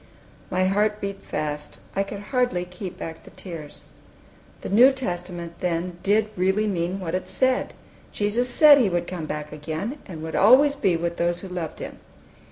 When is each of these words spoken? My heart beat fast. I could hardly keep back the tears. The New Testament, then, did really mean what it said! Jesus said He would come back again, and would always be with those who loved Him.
My 0.49 0.65
heart 0.65 0.99
beat 0.99 1.21
fast. 1.23 1.77
I 1.95 2.01
could 2.01 2.21
hardly 2.33 2.65
keep 2.65 2.97
back 2.97 3.21
the 3.23 3.29
tears. 3.29 3.83
The 4.61 4.69
New 4.69 4.91
Testament, 4.91 5.59
then, 5.59 5.99
did 6.01 6.31
really 6.35 6.65
mean 6.65 6.99
what 6.99 7.13
it 7.13 7.27
said! 7.27 7.75
Jesus 8.11 8.49
said 8.49 8.79
He 8.79 8.89
would 8.89 9.05
come 9.05 9.27
back 9.27 9.51
again, 9.51 9.99
and 10.07 10.23
would 10.23 10.35
always 10.35 10.75
be 10.75 10.97
with 10.97 11.17
those 11.17 11.41
who 11.41 11.47
loved 11.49 11.77
Him. 11.77 11.99